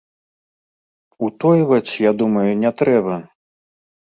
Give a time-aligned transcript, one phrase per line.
[1.27, 3.15] Утойваць, я думаю, не трэба.